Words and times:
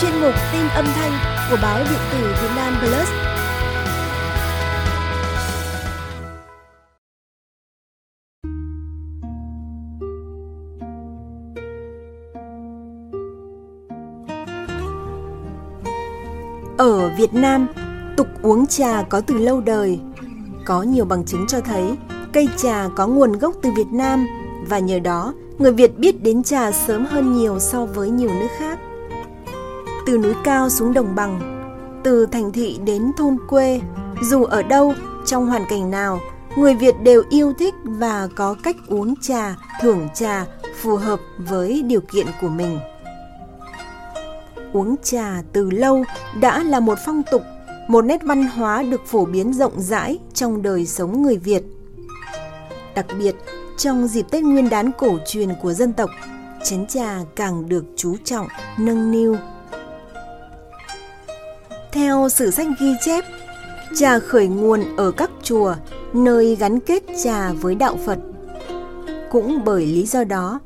chuyên 0.00 0.12
mục 0.20 0.34
tin 0.52 0.68
âm 0.68 0.84
thanh 0.84 1.12
của 1.50 1.56
báo 1.62 1.78
điện 1.78 1.98
tử 2.12 2.34
Việt 2.42 2.48
Nam 2.56 2.74
Plus. 2.80 3.08
Ở 16.78 17.08
Việt 17.16 17.34
Nam, 17.34 17.66
tục 18.16 18.26
uống 18.42 18.66
trà 18.66 19.02
có 19.02 19.20
từ 19.20 19.38
lâu 19.38 19.60
đời. 19.60 20.00
Có 20.64 20.82
nhiều 20.82 21.04
bằng 21.04 21.24
chứng 21.24 21.46
cho 21.46 21.60
thấy 21.60 21.96
cây 22.32 22.48
trà 22.56 22.88
có 22.96 23.06
nguồn 23.06 23.32
gốc 23.32 23.54
từ 23.62 23.70
Việt 23.76 23.92
Nam 23.92 24.26
và 24.68 24.78
nhờ 24.78 24.98
đó 24.98 25.34
người 25.58 25.72
Việt 25.72 25.98
biết 25.98 26.22
đến 26.22 26.42
trà 26.42 26.72
sớm 26.72 27.06
hơn 27.06 27.32
nhiều 27.32 27.58
so 27.58 27.84
với 27.84 28.10
nhiều 28.10 28.30
nước 28.40 28.48
khác. 28.58 28.78
Từ 30.06 30.18
núi 30.18 30.34
cao 30.44 30.70
xuống 30.70 30.94
đồng 30.94 31.14
bằng, 31.14 31.40
từ 32.04 32.26
thành 32.26 32.52
thị 32.52 32.78
đến 32.84 33.10
thôn 33.16 33.36
quê, 33.48 33.80
dù 34.22 34.44
ở 34.44 34.62
đâu, 34.62 34.94
trong 35.26 35.46
hoàn 35.46 35.64
cảnh 35.68 35.90
nào, 35.90 36.20
người 36.56 36.74
Việt 36.74 36.94
đều 37.02 37.22
yêu 37.30 37.52
thích 37.58 37.74
và 37.84 38.28
có 38.36 38.56
cách 38.62 38.76
uống 38.88 39.14
trà, 39.20 39.56
thưởng 39.82 40.08
trà 40.14 40.46
phù 40.82 40.96
hợp 40.96 41.20
với 41.38 41.82
điều 41.82 42.00
kiện 42.00 42.26
của 42.40 42.48
mình. 42.48 42.78
Uống 44.72 44.96
trà 45.02 45.42
từ 45.52 45.70
lâu 45.70 46.04
đã 46.40 46.62
là 46.62 46.80
một 46.80 46.98
phong 47.06 47.22
tục, 47.30 47.42
một 47.88 48.02
nét 48.02 48.22
văn 48.24 48.46
hóa 48.46 48.82
được 48.82 49.06
phổ 49.06 49.24
biến 49.24 49.52
rộng 49.52 49.80
rãi 49.80 50.18
trong 50.34 50.62
đời 50.62 50.86
sống 50.86 51.22
người 51.22 51.36
Việt. 51.36 51.62
Đặc 52.94 53.06
biệt, 53.18 53.34
trong 53.78 54.08
dịp 54.08 54.26
Tết 54.30 54.42
Nguyên 54.42 54.68
đán 54.68 54.90
cổ 54.98 55.18
truyền 55.26 55.48
của 55.62 55.72
dân 55.72 55.92
tộc, 55.92 56.10
chén 56.64 56.86
trà 56.86 57.18
càng 57.36 57.68
được 57.68 57.84
chú 57.96 58.16
trọng, 58.24 58.46
nâng 58.78 59.10
niu. 59.10 59.36
Theo 62.04 62.28
sử 62.28 62.50
sách 62.50 62.66
ghi 62.80 62.94
chép, 63.00 63.24
trà 63.94 64.18
khởi 64.18 64.46
nguồn 64.46 64.96
ở 64.96 65.10
các 65.10 65.30
chùa, 65.42 65.74
nơi 66.12 66.56
gắn 66.56 66.80
kết 66.80 67.02
trà 67.22 67.52
với 67.52 67.74
đạo 67.74 67.98
Phật. 68.06 68.18
Cũng 69.30 69.64
bởi 69.64 69.86
lý 69.86 70.06
do 70.06 70.24
đó, 70.24 70.60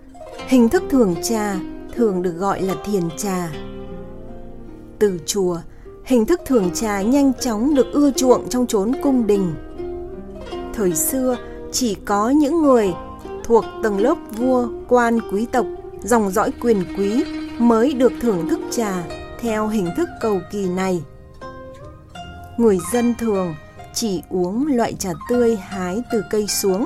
hình 0.49 0.69
thức 0.69 0.83
thưởng 0.91 1.15
trà 1.23 1.57
thường 1.95 2.23
được 2.23 2.33
gọi 2.39 2.63
là 2.63 2.75
thiền 2.85 3.03
trà. 3.17 3.51
Từ 4.99 5.19
chùa, 5.27 5.59
hình 6.05 6.27
thức 6.27 6.41
thưởng 6.47 6.71
trà 6.75 7.03
nhanh 7.03 7.33
chóng 7.41 7.75
được 7.75 7.87
ưa 7.93 8.11
chuộng 8.11 8.49
trong 8.49 8.67
chốn 8.67 8.93
cung 9.03 9.27
đình. 9.27 9.55
Thời 10.75 10.95
xưa, 10.95 11.37
chỉ 11.73 11.95
có 11.95 12.31
những 12.31 12.63
người 12.63 12.93
thuộc 13.45 13.65
tầng 13.83 13.99
lớp 13.99 14.17
vua, 14.37 14.69
quan, 14.89 15.19
quý 15.33 15.47
tộc, 15.53 15.67
dòng 16.03 16.31
dõi 16.31 16.51
quyền 16.61 16.85
quý 16.97 17.25
mới 17.59 17.95
được 17.95 18.13
thưởng 18.21 18.49
thức 18.49 18.61
trà 18.71 19.05
theo 19.41 19.69
hình 19.69 19.89
thức 19.97 20.09
cầu 20.21 20.41
kỳ 20.53 20.69
này. 20.69 21.03
Người 22.59 22.79
dân 22.93 23.15
thường 23.15 23.55
chỉ 23.95 24.23
uống 24.29 24.67
loại 24.67 24.95
trà 24.99 25.11
tươi 25.31 25.57
hái 25.57 26.03
từ 26.13 26.25
cây 26.31 26.47
xuống. 26.47 26.85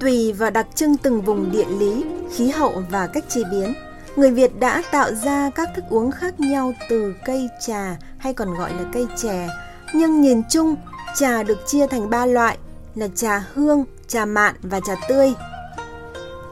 Tùy 0.00 0.32
vào 0.32 0.50
đặc 0.50 0.66
trưng 0.74 0.96
từng 0.96 1.22
vùng 1.22 1.52
địa 1.52 1.66
lý, 1.78 2.04
khí 2.32 2.48
hậu 2.50 2.82
và 2.90 3.06
cách 3.06 3.24
chế 3.28 3.42
biến, 3.50 3.74
người 4.16 4.30
Việt 4.30 4.60
đã 4.60 4.82
tạo 4.90 5.14
ra 5.24 5.50
các 5.50 5.68
thức 5.76 5.84
uống 5.90 6.10
khác 6.10 6.40
nhau 6.40 6.72
từ 6.88 7.14
cây 7.24 7.48
trà 7.60 7.96
hay 8.18 8.34
còn 8.34 8.54
gọi 8.54 8.70
là 8.74 8.84
cây 8.92 9.06
chè. 9.16 9.48
Nhưng 9.94 10.20
nhìn 10.20 10.42
chung, 10.50 10.76
trà 11.14 11.42
được 11.42 11.58
chia 11.66 11.86
thành 11.86 12.10
ba 12.10 12.26
loại 12.26 12.58
là 12.94 13.08
trà 13.14 13.44
hương, 13.54 13.84
trà 14.08 14.24
mạn 14.24 14.54
và 14.62 14.80
trà 14.80 14.94
tươi. 15.08 15.34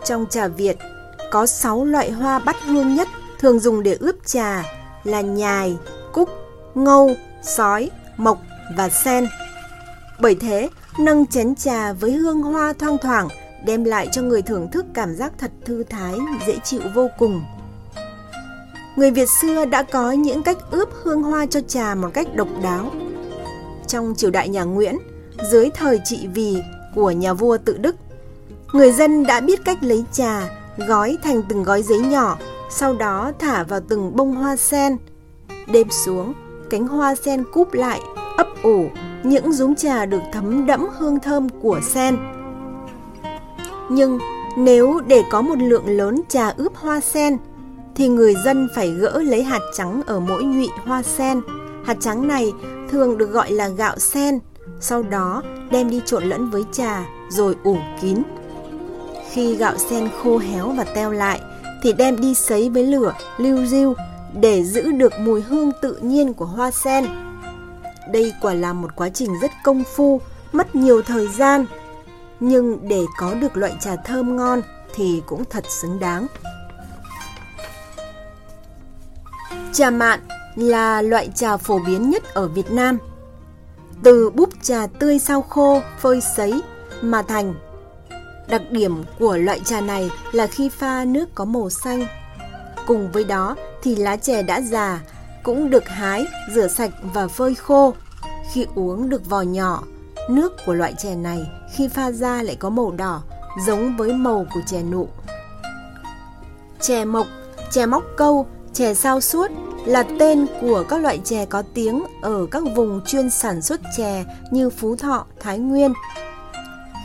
Trong 0.04 0.26
trà 0.30 0.48
Việt, 0.48 0.76
có 1.30 1.46
6 1.46 1.84
loại 1.84 2.10
hoa 2.10 2.38
bắt 2.38 2.56
hương 2.64 2.94
nhất 2.94 3.08
thường 3.38 3.58
dùng 3.58 3.82
để 3.82 3.96
ướp 4.00 4.16
trà 4.26 4.64
là 5.04 5.20
nhài, 5.20 5.76
ngâu, 6.74 7.14
sói, 7.42 7.90
mộc 8.16 8.38
và 8.76 8.88
sen. 8.88 9.26
Bởi 10.20 10.34
thế, 10.34 10.68
nâng 10.98 11.26
chén 11.26 11.54
trà 11.54 11.92
với 11.92 12.12
hương 12.12 12.42
hoa 12.42 12.72
thoang 12.78 12.98
thoảng 12.98 13.28
đem 13.64 13.84
lại 13.84 14.08
cho 14.12 14.22
người 14.22 14.42
thưởng 14.42 14.70
thức 14.70 14.86
cảm 14.94 15.14
giác 15.14 15.32
thật 15.38 15.50
thư 15.64 15.82
thái, 15.82 16.14
dễ 16.46 16.58
chịu 16.64 16.80
vô 16.94 17.08
cùng. 17.18 17.42
Người 18.96 19.10
Việt 19.10 19.28
xưa 19.40 19.64
đã 19.64 19.82
có 19.82 20.12
những 20.12 20.42
cách 20.42 20.58
ướp 20.70 20.88
hương 21.02 21.22
hoa 21.22 21.46
cho 21.46 21.60
trà 21.60 21.94
một 21.94 22.08
cách 22.14 22.34
độc 22.34 22.48
đáo. 22.62 22.90
Trong 23.86 24.14
triều 24.16 24.30
đại 24.30 24.48
nhà 24.48 24.64
Nguyễn, 24.64 24.96
dưới 25.50 25.70
thời 25.74 26.00
trị 26.04 26.26
vì 26.34 26.62
của 26.94 27.10
nhà 27.10 27.32
vua 27.32 27.58
tự 27.58 27.78
Đức, 27.78 27.96
người 28.72 28.92
dân 28.92 29.26
đã 29.26 29.40
biết 29.40 29.64
cách 29.64 29.78
lấy 29.82 30.04
trà, 30.12 30.48
gói 30.76 31.18
thành 31.22 31.42
từng 31.48 31.62
gói 31.62 31.82
giấy 31.82 31.98
nhỏ, 31.98 32.38
sau 32.70 32.94
đó 32.94 33.32
thả 33.38 33.62
vào 33.62 33.80
từng 33.88 34.16
bông 34.16 34.34
hoa 34.34 34.56
sen. 34.56 34.96
Đêm 35.72 35.90
xuống, 35.90 36.32
cánh 36.72 36.88
hoa 36.88 37.14
sen 37.14 37.44
cúp 37.52 37.72
lại, 37.72 38.00
ấp 38.36 38.46
ủ, 38.62 38.86
những 39.22 39.52
rúm 39.52 39.74
trà 39.74 40.06
được 40.06 40.22
thấm 40.32 40.66
đẫm 40.66 40.86
hương 40.98 41.20
thơm 41.20 41.48
của 41.48 41.80
sen. 41.82 42.16
Nhưng 43.90 44.18
nếu 44.56 45.00
để 45.06 45.22
có 45.30 45.42
một 45.42 45.58
lượng 45.58 45.86
lớn 45.86 46.20
trà 46.28 46.48
ướp 46.48 46.74
hoa 46.74 47.00
sen, 47.00 47.36
thì 47.94 48.08
người 48.08 48.34
dân 48.44 48.68
phải 48.74 48.90
gỡ 48.90 49.22
lấy 49.22 49.42
hạt 49.42 49.60
trắng 49.74 50.02
ở 50.06 50.20
mỗi 50.20 50.44
nhụy 50.44 50.68
hoa 50.84 51.02
sen. 51.02 51.40
Hạt 51.84 51.96
trắng 52.00 52.28
này 52.28 52.52
thường 52.90 53.18
được 53.18 53.30
gọi 53.30 53.50
là 53.50 53.68
gạo 53.68 53.98
sen, 53.98 54.38
sau 54.80 55.02
đó 55.02 55.42
đem 55.70 55.90
đi 55.90 56.00
trộn 56.06 56.24
lẫn 56.24 56.50
với 56.50 56.64
trà 56.72 57.04
rồi 57.28 57.56
ủ 57.64 57.76
kín. 58.02 58.22
Khi 59.30 59.54
gạo 59.54 59.76
sen 59.76 60.08
khô 60.22 60.38
héo 60.38 60.68
và 60.68 60.84
teo 60.84 61.12
lại 61.12 61.40
thì 61.82 61.92
đem 61.92 62.20
đi 62.20 62.34
sấy 62.34 62.70
với 62.70 62.86
lửa 62.86 63.14
lưu 63.38 63.66
riu 63.66 63.94
để 64.40 64.64
giữ 64.64 64.92
được 64.92 65.12
mùi 65.18 65.42
hương 65.42 65.72
tự 65.82 65.96
nhiên 65.96 66.34
của 66.34 66.44
hoa 66.44 66.70
sen. 66.70 67.06
Đây 68.12 68.32
quả 68.40 68.54
là 68.54 68.72
một 68.72 68.96
quá 68.96 69.08
trình 69.08 69.40
rất 69.42 69.50
công 69.64 69.84
phu, 69.84 70.20
mất 70.52 70.74
nhiều 70.74 71.02
thời 71.02 71.28
gian, 71.28 71.66
nhưng 72.40 72.88
để 72.88 73.04
có 73.18 73.34
được 73.34 73.56
loại 73.56 73.72
trà 73.80 73.96
thơm 73.96 74.36
ngon 74.36 74.62
thì 74.94 75.22
cũng 75.26 75.44
thật 75.44 75.64
xứng 75.68 76.00
đáng. 76.00 76.26
Trà 79.72 79.90
mạn 79.90 80.20
là 80.56 81.02
loại 81.02 81.28
trà 81.34 81.56
phổ 81.56 81.78
biến 81.78 82.10
nhất 82.10 82.34
ở 82.34 82.48
Việt 82.48 82.70
Nam. 82.70 82.98
Từ 84.02 84.30
búp 84.30 84.48
trà 84.62 84.86
tươi 84.86 85.18
sao 85.18 85.42
khô 85.42 85.80
phơi 85.98 86.20
sấy 86.36 86.62
mà 87.02 87.22
thành. 87.22 87.54
Đặc 88.48 88.62
điểm 88.70 89.04
của 89.18 89.36
loại 89.36 89.60
trà 89.64 89.80
này 89.80 90.10
là 90.32 90.46
khi 90.46 90.68
pha 90.68 91.04
nước 91.04 91.34
có 91.34 91.44
màu 91.44 91.70
xanh. 91.70 92.06
Cùng 92.86 93.12
với 93.12 93.24
đó 93.24 93.56
thì 93.82 93.96
lá 93.96 94.16
chè 94.16 94.42
đã 94.42 94.60
già 94.60 95.00
cũng 95.42 95.70
được 95.70 95.88
hái, 95.88 96.26
rửa 96.54 96.68
sạch 96.68 96.90
và 97.02 97.28
phơi 97.28 97.54
khô. 97.54 97.94
Khi 98.52 98.66
uống 98.74 99.08
được 99.08 99.30
vò 99.30 99.40
nhỏ, 99.40 99.82
nước 100.30 100.52
của 100.66 100.74
loại 100.74 100.94
chè 100.98 101.14
này 101.14 101.46
khi 101.74 101.88
pha 101.88 102.10
ra 102.10 102.42
lại 102.42 102.56
có 102.56 102.70
màu 102.70 102.90
đỏ, 102.90 103.22
giống 103.66 103.96
với 103.96 104.12
màu 104.12 104.46
của 104.54 104.60
chè 104.66 104.82
nụ. 104.82 105.08
Chè 106.80 107.04
mộc, 107.04 107.26
chè 107.70 107.86
móc 107.86 108.02
câu, 108.16 108.46
chè 108.72 108.94
sao 108.94 109.20
suốt 109.20 109.50
là 109.84 110.04
tên 110.18 110.46
của 110.60 110.84
các 110.88 111.00
loại 111.00 111.20
chè 111.24 111.44
có 111.44 111.62
tiếng 111.74 112.02
ở 112.22 112.46
các 112.50 112.62
vùng 112.74 113.00
chuyên 113.06 113.30
sản 113.30 113.62
xuất 113.62 113.80
chè 113.96 114.24
như 114.50 114.70
Phú 114.70 114.96
Thọ, 114.96 115.24
Thái 115.40 115.58
Nguyên. 115.58 115.92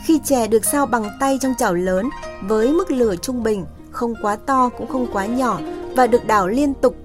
Khi 0.06 0.20
chè 0.24 0.46
được 0.46 0.64
sao 0.64 0.86
bằng 0.86 1.10
tay 1.20 1.38
trong 1.40 1.54
chảo 1.58 1.74
lớn 1.74 2.08
với 2.42 2.72
mức 2.72 2.90
lửa 2.90 3.16
trung 3.16 3.42
bình, 3.42 3.66
không 3.90 4.14
quá 4.22 4.36
to 4.36 4.68
cũng 4.68 4.88
không 4.88 5.06
quá 5.12 5.26
nhỏ 5.26 5.60
và 5.98 6.06
được 6.06 6.26
đảo 6.26 6.48
liên 6.48 6.74
tục 6.74 6.96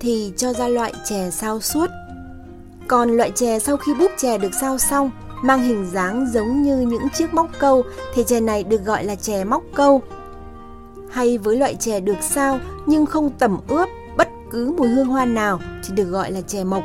thì 0.00 0.32
cho 0.36 0.52
ra 0.52 0.68
loại 0.68 0.92
chè 1.04 1.30
sao 1.30 1.60
suốt. 1.60 1.86
Còn 2.88 3.10
loại 3.16 3.30
chè 3.34 3.58
sau 3.58 3.76
khi 3.76 3.94
búp 3.94 4.10
chè 4.16 4.38
được 4.38 4.54
sao 4.60 4.78
xong, 4.78 5.10
mang 5.42 5.62
hình 5.62 5.86
dáng 5.92 6.26
giống 6.32 6.62
như 6.62 6.80
những 6.80 7.08
chiếc 7.14 7.34
móc 7.34 7.46
câu 7.58 7.82
thì 8.14 8.24
chè 8.24 8.40
này 8.40 8.64
được 8.64 8.84
gọi 8.84 9.04
là 9.04 9.14
chè 9.14 9.44
móc 9.44 9.62
câu. 9.74 10.02
Hay 11.10 11.38
với 11.38 11.56
loại 11.56 11.74
chè 11.74 12.00
được 12.00 12.16
sao 12.20 12.58
nhưng 12.86 13.06
không 13.06 13.30
tẩm 13.30 13.58
ướp 13.68 13.88
bất 14.16 14.28
cứ 14.50 14.74
mùi 14.78 14.88
hương 14.88 15.06
hoa 15.06 15.24
nào 15.24 15.60
thì 15.84 15.94
được 15.94 16.10
gọi 16.10 16.32
là 16.32 16.40
chè 16.40 16.64
mộc. 16.64 16.84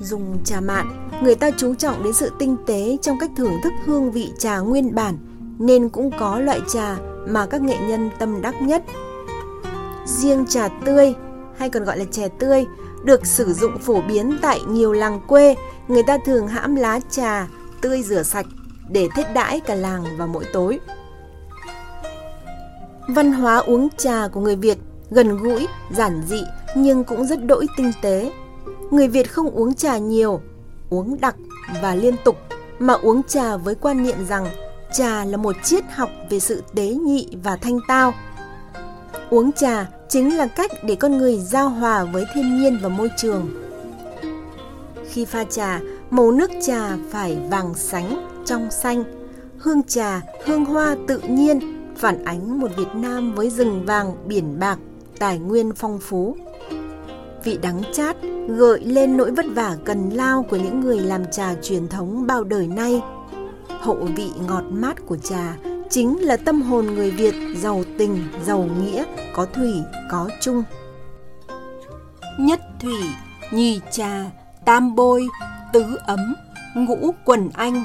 Dùng 0.00 0.38
trà 0.44 0.60
mạn, 0.60 1.08
người 1.22 1.34
ta 1.34 1.50
chú 1.56 1.74
trọng 1.74 2.02
đến 2.02 2.12
sự 2.12 2.30
tinh 2.38 2.56
tế 2.66 2.96
trong 3.02 3.18
cách 3.20 3.30
thưởng 3.36 3.54
thức 3.62 3.72
hương 3.84 4.10
vị 4.10 4.32
trà 4.38 4.58
nguyên 4.58 4.94
bản 4.94 5.18
nên 5.58 5.88
cũng 5.88 6.10
có 6.18 6.38
loại 6.38 6.60
trà 6.72 6.96
mà 7.28 7.46
các 7.46 7.62
nghệ 7.62 7.76
nhân 7.88 8.10
tâm 8.18 8.42
đắc 8.42 8.62
nhất 8.62 8.82
Riêng 10.06 10.46
trà 10.48 10.68
tươi 10.84 11.14
hay 11.58 11.70
còn 11.70 11.84
gọi 11.84 11.98
là 11.98 12.04
chè 12.04 12.28
tươi 12.28 12.66
được 13.04 13.26
sử 13.26 13.52
dụng 13.52 13.78
phổ 13.78 14.00
biến 14.00 14.38
tại 14.42 14.60
nhiều 14.68 14.92
làng 14.92 15.20
quê, 15.26 15.56
người 15.88 16.02
ta 16.02 16.18
thường 16.24 16.48
hãm 16.48 16.74
lá 16.74 17.00
trà 17.10 17.48
tươi 17.80 18.02
rửa 18.02 18.22
sạch 18.22 18.46
để 18.88 19.08
thiết 19.16 19.34
đãi 19.34 19.60
cả 19.60 19.74
làng 19.74 20.04
vào 20.16 20.28
mỗi 20.28 20.44
tối. 20.52 20.80
Văn 23.08 23.32
hóa 23.32 23.56
uống 23.56 23.88
trà 23.96 24.28
của 24.28 24.40
người 24.40 24.56
Việt 24.56 24.78
gần 25.10 25.38
gũi, 25.38 25.66
giản 25.90 26.22
dị 26.28 26.42
nhưng 26.74 27.04
cũng 27.04 27.26
rất 27.26 27.44
đỗi 27.44 27.66
tinh 27.76 27.92
tế. 28.02 28.32
Người 28.90 29.08
Việt 29.08 29.32
không 29.32 29.50
uống 29.50 29.74
trà 29.74 29.98
nhiều, 29.98 30.40
uống 30.90 31.20
đặc 31.20 31.36
và 31.82 31.94
liên 31.94 32.14
tục 32.24 32.36
mà 32.78 32.94
uống 32.94 33.22
trà 33.22 33.56
với 33.56 33.74
quan 33.74 34.02
niệm 34.02 34.26
rằng 34.28 34.46
trà 34.92 35.24
là 35.24 35.36
một 35.36 35.56
triết 35.62 35.84
học 35.94 36.10
về 36.30 36.40
sự 36.40 36.62
tế 36.74 36.86
nhị 36.86 37.28
và 37.44 37.56
thanh 37.56 37.78
tao. 37.88 38.14
Uống 39.30 39.52
trà 39.52 39.88
chính 40.08 40.36
là 40.36 40.46
cách 40.46 40.70
để 40.84 40.94
con 40.94 41.18
người 41.18 41.36
giao 41.36 41.68
hòa 41.68 42.04
với 42.04 42.24
thiên 42.34 42.60
nhiên 42.60 42.78
và 42.82 42.88
môi 42.88 43.10
trường. 43.16 43.50
Khi 45.08 45.24
pha 45.24 45.44
trà, 45.44 45.80
màu 46.10 46.32
nước 46.32 46.50
trà 46.66 46.96
phải 47.10 47.38
vàng 47.50 47.74
sánh, 47.74 48.28
trong 48.44 48.70
xanh. 48.70 49.04
Hương 49.58 49.82
trà, 49.82 50.20
hương 50.44 50.64
hoa 50.64 50.96
tự 51.08 51.18
nhiên 51.18 51.60
phản 51.96 52.24
ánh 52.24 52.60
một 52.60 52.70
Việt 52.76 52.94
Nam 52.94 53.34
với 53.34 53.50
rừng 53.50 53.84
vàng, 53.86 54.28
biển 54.28 54.58
bạc, 54.60 54.78
tài 55.18 55.38
nguyên 55.38 55.72
phong 55.72 55.98
phú. 55.98 56.36
Vị 57.44 57.58
đắng 57.62 57.82
chát 57.92 58.16
gợi 58.48 58.80
lên 58.84 59.16
nỗi 59.16 59.30
vất 59.30 59.46
vả 59.54 59.76
cần 59.84 60.10
lao 60.10 60.46
của 60.50 60.56
những 60.56 60.80
người 60.80 61.00
làm 61.00 61.30
trà 61.30 61.54
truyền 61.62 61.88
thống 61.88 62.26
bao 62.26 62.44
đời 62.44 62.66
nay. 62.66 63.02
Hậu 63.80 64.08
vị 64.16 64.30
ngọt 64.48 64.64
mát 64.70 65.06
của 65.06 65.16
trà 65.16 65.56
chính 65.90 66.22
là 66.22 66.36
tâm 66.36 66.62
hồn 66.62 66.86
người 66.86 67.10
Việt 67.10 67.34
giàu 67.56 67.84
tình, 68.00 68.28
giàu 68.44 68.68
nghĩa, 68.80 69.04
có 69.32 69.46
thủy, 69.54 69.82
có 70.10 70.28
chung. 70.40 70.62
Nhất 72.38 72.60
thủy, 72.80 72.98
nhì 73.50 73.80
trà, 73.90 74.24
tam 74.64 74.94
bôi, 74.94 75.28
tứ 75.72 75.98
ấm, 76.06 76.34
ngũ 76.74 77.14
quần 77.24 77.50
anh 77.54 77.84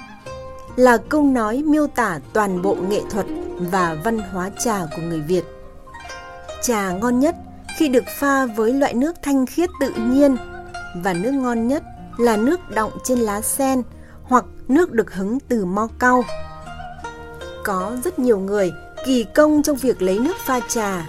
là 0.75 0.97
câu 0.97 1.23
nói 1.23 1.63
miêu 1.65 1.87
tả 1.87 2.19
toàn 2.33 2.61
bộ 2.61 2.75
nghệ 2.89 3.01
thuật 3.09 3.25
và 3.57 3.97
văn 4.03 4.19
hóa 4.19 4.49
trà 4.59 4.85
của 4.95 5.01
người 5.01 5.21
Việt. 5.21 5.43
Trà 6.61 6.91
ngon 6.91 7.19
nhất 7.19 7.35
khi 7.77 7.87
được 7.87 8.03
pha 8.19 8.45
với 8.45 8.73
loại 8.73 8.93
nước 8.93 9.15
thanh 9.21 9.45
khiết 9.45 9.69
tự 9.79 9.93
nhiên 9.97 10.37
và 11.03 11.13
nước 11.13 11.31
ngon 11.31 11.67
nhất 11.67 11.83
là 12.17 12.37
nước 12.37 12.59
đọng 12.69 12.91
trên 13.03 13.19
lá 13.19 13.41
sen 13.41 13.81
hoặc 14.23 14.45
nước 14.67 14.91
được 14.91 15.13
hứng 15.13 15.39
từ 15.39 15.65
mo 15.65 15.87
cau. 15.99 16.23
Có 17.63 17.97
rất 18.03 18.19
nhiều 18.19 18.39
người 18.39 18.71
kỳ 19.05 19.23
công 19.23 19.63
trong 19.63 19.75
việc 19.75 20.01
lấy 20.01 20.19
nước 20.19 20.37
pha 20.37 20.59
trà. 20.59 21.05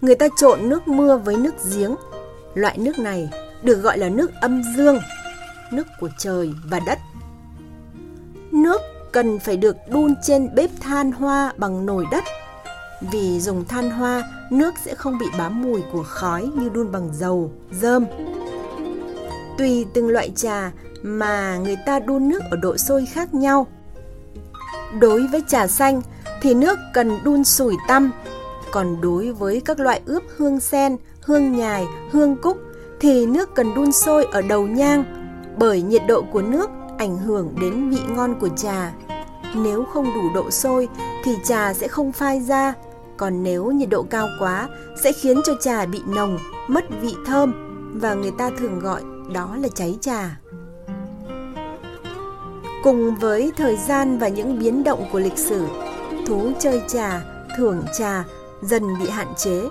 Người 0.00 0.14
ta 0.14 0.28
trộn 0.36 0.68
nước 0.68 0.88
mưa 0.88 1.16
với 1.16 1.36
nước 1.36 1.54
giếng. 1.74 1.94
Loại 2.54 2.78
nước 2.78 2.98
này 2.98 3.30
được 3.62 3.74
gọi 3.74 3.98
là 3.98 4.08
nước 4.08 4.30
âm 4.40 4.62
dương, 4.76 4.98
nước 5.72 5.86
của 6.00 6.08
trời 6.18 6.50
và 6.64 6.80
đất. 6.86 6.98
Nước 8.52 8.80
cần 9.12 9.38
phải 9.38 9.56
được 9.56 9.76
đun 9.88 10.14
trên 10.22 10.54
bếp 10.54 10.70
than 10.80 11.12
hoa 11.12 11.52
bằng 11.56 11.86
nồi 11.86 12.06
đất. 12.10 12.24
Vì 13.12 13.40
dùng 13.40 13.64
than 13.64 13.90
hoa, 13.90 14.22
nước 14.50 14.74
sẽ 14.84 14.94
không 14.94 15.18
bị 15.18 15.26
bám 15.38 15.62
mùi 15.62 15.82
của 15.92 16.02
khói 16.02 16.50
như 16.54 16.68
đun 16.68 16.92
bằng 16.92 17.10
dầu, 17.12 17.52
dơm. 17.80 18.04
Tùy 19.58 19.86
từng 19.94 20.08
loại 20.08 20.32
trà 20.36 20.70
mà 21.02 21.56
người 21.56 21.76
ta 21.86 21.98
đun 21.98 22.28
nước 22.28 22.40
ở 22.50 22.56
độ 22.56 22.76
sôi 22.76 23.06
khác 23.06 23.34
nhau. 23.34 23.66
Đối 25.00 25.26
với 25.26 25.42
trà 25.48 25.66
xanh 25.66 26.02
thì 26.42 26.54
nước 26.54 26.78
cần 26.94 27.18
đun 27.24 27.44
sủi 27.44 27.76
tăm, 27.88 28.12
còn 28.70 29.00
đối 29.00 29.32
với 29.32 29.62
các 29.64 29.80
loại 29.80 30.00
ướp 30.06 30.22
hương 30.36 30.60
sen, 30.60 30.96
hương 31.20 31.56
nhài, 31.56 31.86
hương 32.10 32.36
cúc 32.36 32.56
thì 33.00 33.26
nước 33.26 33.54
cần 33.54 33.74
đun 33.74 33.92
sôi 33.92 34.24
ở 34.24 34.42
đầu 34.42 34.66
nhang 34.66 35.04
bởi 35.58 35.82
nhiệt 35.82 36.02
độ 36.08 36.22
của 36.22 36.42
nước 36.42 36.70
ảnh 36.98 37.18
hưởng 37.18 37.54
đến 37.60 37.90
vị 37.90 37.98
ngon 38.08 38.40
của 38.40 38.48
trà. 38.48 38.92
Nếu 39.54 39.84
không 39.84 40.04
đủ 40.04 40.30
độ 40.34 40.50
sôi 40.50 40.88
thì 41.24 41.32
trà 41.44 41.74
sẽ 41.74 41.88
không 41.88 42.12
phai 42.12 42.40
ra, 42.40 42.74
còn 43.16 43.42
nếu 43.42 43.70
nhiệt 43.70 43.88
độ 43.88 44.02
cao 44.02 44.28
quá 44.40 44.68
sẽ 45.02 45.12
khiến 45.12 45.40
cho 45.46 45.52
trà 45.60 45.86
bị 45.86 46.00
nồng, 46.06 46.38
mất 46.68 46.84
vị 47.00 47.14
thơm 47.26 47.52
và 48.00 48.14
người 48.14 48.32
ta 48.38 48.50
thường 48.58 48.78
gọi 48.78 49.02
đó 49.34 49.56
là 49.60 49.68
cháy 49.74 49.98
trà. 50.00 50.40
Cùng 52.82 53.14
với 53.16 53.52
thời 53.56 53.76
gian 53.76 54.18
và 54.18 54.28
những 54.28 54.58
biến 54.58 54.84
động 54.84 55.04
của 55.12 55.18
lịch 55.18 55.38
sử, 55.38 55.66
thú 56.26 56.52
chơi 56.58 56.82
trà, 56.88 57.22
thưởng 57.56 57.82
trà 57.98 58.24
dần 58.62 58.82
bị 59.00 59.08
hạn 59.08 59.26
chế. 59.36 59.62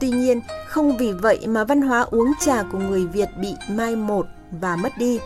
Tuy 0.00 0.10
nhiên, 0.10 0.40
không 0.68 0.96
vì 0.96 1.12
vậy 1.12 1.46
mà 1.46 1.64
văn 1.64 1.82
hóa 1.82 2.00
uống 2.00 2.32
trà 2.40 2.62
của 2.72 2.78
người 2.78 3.06
Việt 3.06 3.28
bị 3.40 3.54
mai 3.70 3.96
một 3.96 4.26
và 4.60 4.76
mất 4.76 4.98
đi. 4.98 5.20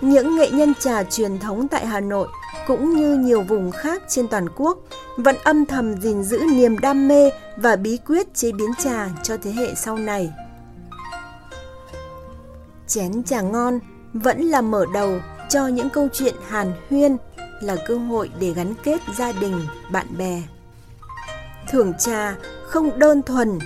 Những 0.00 0.36
nghệ 0.36 0.50
nhân 0.50 0.72
trà 0.80 1.02
truyền 1.02 1.38
thống 1.38 1.68
tại 1.68 1.86
Hà 1.86 2.00
Nội 2.00 2.28
cũng 2.66 2.96
như 2.96 3.14
nhiều 3.14 3.42
vùng 3.42 3.70
khác 3.70 4.02
trên 4.08 4.28
toàn 4.28 4.46
quốc 4.56 4.78
vẫn 5.16 5.36
âm 5.44 5.66
thầm 5.66 6.00
gìn 6.00 6.22
giữ 6.22 6.40
niềm 6.52 6.78
đam 6.78 7.08
mê 7.08 7.30
và 7.56 7.76
bí 7.76 7.96
quyết 8.06 8.34
chế 8.34 8.52
biến 8.52 8.70
trà 8.84 9.08
cho 9.22 9.36
thế 9.42 9.52
hệ 9.52 9.74
sau 9.74 9.96
này. 9.96 10.32
Chén 12.86 13.22
trà 13.22 13.40
ngon 13.40 13.78
vẫn 14.12 14.40
là 14.40 14.60
mở 14.60 14.86
đầu 14.94 15.18
cho 15.48 15.66
những 15.66 15.90
câu 15.90 16.08
chuyện 16.12 16.34
hàn 16.48 16.72
huyên 16.90 17.16
là 17.60 17.76
cơ 17.86 17.96
hội 17.96 18.30
để 18.40 18.52
gắn 18.52 18.74
kết 18.82 19.00
gia 19.16 19.32
đình, 19.32 19.60
bạn 19.92 20.06
bè. 20.18 20.42
Thưởng 21.68 21.92
trà 21.98 22.34
không 22.66 22.98
đơn 22.98 23.22
thuần 23.22 23.58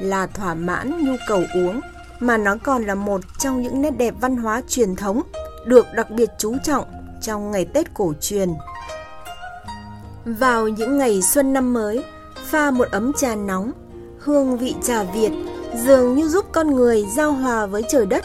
là 0.00 0.26
thỏa 0.26 0.54
mãn 0.54 1.04
nhu 1.04 1.16
cầu 1.28 1.42
uống 1.54 1.80
mà 2.20 2.36
nó 2.36 2.56
còn 2.62 2.84
là 2.84 2.94
một 2.94 3.20
trong 3.38 3.62
những 3.62 3.82
nét 3.82 3.90
đẹp 3.90 4.14
văn 4.20 4.36
hóa 4.36 4.62
truyền 4.68 4.96
thống 4.96 5.22
được 5.66 5.86
đặc 5.94 6.10
biệt 6.10 6.30
chú 6.38 6.56
trọng 6.64 6.84
trong 7.22 7.50
ngày 7.50 7.64
Tết 7.64 7.94
cổ 7.94 8.12
truyền. 8.20 8.48
Vào 10.24 10.68
những 10.68 10.98
ngày 10.98 11.22
xuân 11.22 11.52
năm 11.52 11.72
mới, 11.72 12.04
pha 12.44 12.70
một 12.70 12.88
ấm 12.90 13.12
trà 13.12 13.34
nóng, 13.34 13.72
hương 14.18 14.58
vị 14.58 14.74
trà 14.82 15.02
Việt 15.02 15.32
dường 15.76 16.14
như 16.14 16.28
giúp 16.28 16.44
con 16.52 16.74
người 16.74 17.04
giao 17.16 17.32
hòa 17.32 17.66
với 17.66 17.82
trời 17.88 18.06
đất, 18.06 18.24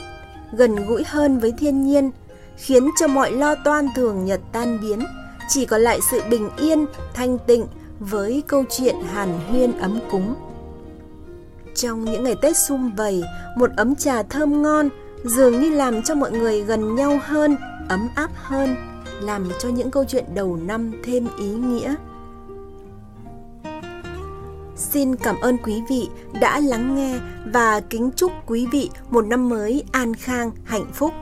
gần 0.51 0.75
gũi 0.75 1.03
hơn 1.07 1.39
với 1.39 1.51
thiên 1.51 1.83
nhiên, 1.83 2.11
khiến 2.59 2.89
cho 2.99 3.07
mọi 3.07 3.31
lo 3.31 3.55
toan 3.55 3.87
thường 3.95 4.25
nhật 4.25 4.41
tan 4.51 4.79
biến, 4.81 4.99
chỉ 5.49 5.65
còn 5.65 5.81
lại 5.81 5.99
sự 6.11 6.21
bình 6.29 6.49
yên, 6.57 6.85
thanh 7.13 7.37
tịnh 7.47 7.65
với 7.99 8.43
câu 8.47 8.63
chuyện 8.69 8.95
hàn 9.13 9.39
huyên 9.49 9.77
ấm 9.79 9.99
cúng. 10.11 10.35
Trong 11.75 12.05
những 12.05 12.23
ngày 12.23 12.35
Tết 12.41 12.57
sum 12.57 12.91
vầy, 12.97 13.23
một 13.57 13.69
ấm 13.77 13.95
trà 13.95 14.23
thơm 14.23 14.61
ngon 14.61 14.89
dường 15.23 15.59
như 15.59 15.69
làm 15.69 16.03
cho 16.03 16.15
mọi 16.15 16.31
người 16.31 16.61
gần 16.61 16.95
nhau 16.95 17.19
hơn, 17.23 17.55
ấm 17.89 18.09
áp 18.15 18.31
hơn, 18.35 18.75
làm 19.21 19.49
cho 19.59 19.69
những 19.69 19.91
câu 19.91 20.05
chuyện 20.05 20.25
đầu 20.35 20.55
năm 20.55 20.91
thêm 21.03 21.27
ý 21.39 21.49
nghĩa. 21.49 21.95
Xin 24.75 25.15
cảm 25.15 25.35
ơn 25.41 25.57
quý 25.57 25.81
vị 25.89 26.09
đã 26.41 26.59
lắng 26.59 26.95
nghe 26.95 27.19
và 27.53 27.79
kính 27.79 28.11
chúc 28.15 28.31
quý 28.45 28.67
vị 28.71 28.89
một 29.09 29.27
năm 29.27 29.49
mới 29.49 29.83
an 29.91 30.13
khang, 30.13 30.51
hạnh 30.63 30.85
phúc. 30.93 31.13